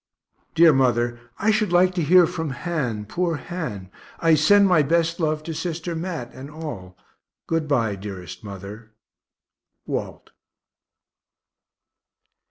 Dear 0.55 0.73
mother, 0.73 1.19
I 1.37 1.51
should 1.51 1.71
like 1.71 1.93
to 1.93 2.01
hear 2.01 2.25
from 2.25 2.49
Han, 2.65 3.05
poor 3.05 3.35
Han. 3.35 3.91
I 4.19 4.33
send 4.33 4.67
my 4.67 4.81
best 4.81 5.19
love 5.19 5.43
to 5.43 5.53
sister 5.53 5.95
Mat 5.95 6.31
and 6.33 6.49
all. 6.49 6.97
Good 7.45 7.67
bye, 7.67 7.93
dearest 7.95 8.43
mother. 8.43 8.93
WALT. 9.85 10.31